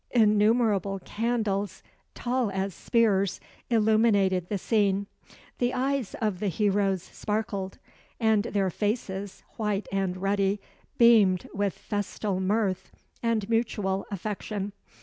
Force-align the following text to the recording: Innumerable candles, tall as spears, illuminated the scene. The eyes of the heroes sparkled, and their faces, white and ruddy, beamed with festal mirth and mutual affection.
Innumerable 0.09 0.97
candles, 1.05 1.83
tall 2.15 2.49
as 2.49 2.73
spears, 2.73 3.39
illuminated 3.69 4.49
the 4.49 4.57
scene. 4.57 5.05
The 5.59 5.75
eyes 5.75 6.15
of 6.19 6.39
the 6.39 6.47
heroes 6.47 7.03
sparkled, 7.03 7.77
and 8.19 8.45
their 8.45 8.71
faces, 8.71 9.43
white 9.57 9.87
and 9.91 10.17
ruddy, 10.17 10.59
beamed 10.97 11.47
with 11.53 11.77
festal 11.77 12.39
mirth 12.39 12.89
and 13.21 13.47
mutual 13.47 14.07
affection. 14.09 14.73